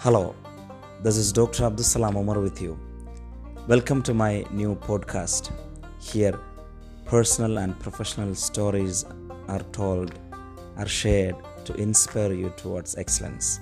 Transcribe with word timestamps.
Hello, 0.00 0.32
this 1.02 1.16
is 1.16 1.32
Dr. 1.32 1.64
Abdul 1.64 1.82
Salam 1.82 2.16
Omar 2.16 2.38
with 2.38 2.62
you. 2.62 2.78
Welcome 3.66 4.00
to 4.04 4.14
my 4.14 4.44
new 4.52 4.76
podcast. 4.76 5.50
Here, 6.00 6.38
personal 7.04 7.58
and 7.58 7.76
professional 7.80 8.36
stories 8.36 9.04
are 9.48 9.64
told, 9.72 10.16
are 10.76 10.86
shared 10.86 11.34
to 11.64 11.74
inspire 11.74 12.32
you 12.32 12.50
towards 12.50 12.96
excellence. 12.96 13.58